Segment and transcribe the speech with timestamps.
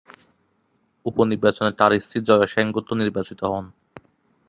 [1.05, 3.65] উপ-নির্বাচনে তার স্ত্রী জয়া সেনগুপ্ত নির্বাচিত হন।